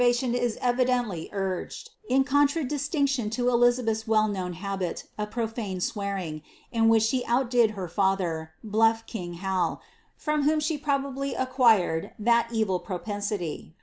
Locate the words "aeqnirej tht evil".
11.35-12.79